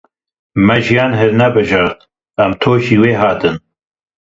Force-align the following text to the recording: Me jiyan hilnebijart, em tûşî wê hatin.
Me 0.69 0.77
jiyan 0.85 1.13
hilnebijart, 1.19 1.99
em 2.45 2.51
tûşî 2.61 2.97
wê 3.01 3.13
hatin. 3.21 3.55